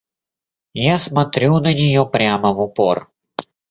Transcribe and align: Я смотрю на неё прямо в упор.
Я 0.83 0.95
смотрю 1.05 1.59
на 1.59 1.75
неё 1.83 2.07
прямо 2.09 2.53
в 2.53 2.59
упор. 2.61 3.11